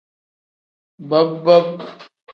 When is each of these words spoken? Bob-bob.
Bob-bob. 1.09 1.87